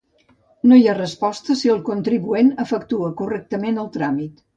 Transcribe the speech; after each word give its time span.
No 0.69 0.77
hi 0.77 0.85
ha 0.85 0.95
resposta 0.99 1.57
si 1.59 1.71
el 1.73 1.83
contribuent 1.89 2.49
efectua 2.65 3.11
correctament 3.21 3.79
el 3.83 3.91
tràmit. 3.99 4.43